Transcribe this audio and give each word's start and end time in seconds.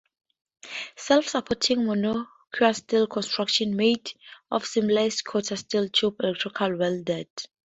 Self-supporting 0.95 1.81
monocoque 1.85 2.73
steel 2.75 3.05
construction 3.05 3.75
made 3.75 4.11
of 4.49 4.65
seamless 4.65 5.17
square 5.17 5.43
steel 5.43 5.89
tubes, 5.89 6.17
electrically 6.23 6.73
welded. 6.77 7.27